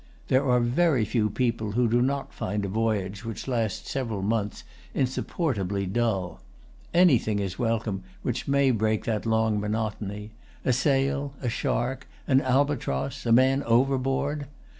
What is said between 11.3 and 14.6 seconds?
a shark, an albatross, a man overboard.